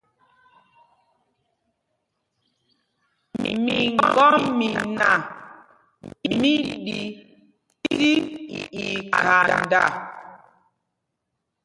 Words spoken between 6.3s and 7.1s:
mí ɗi